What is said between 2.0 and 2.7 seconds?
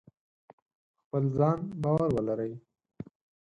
ولرئ.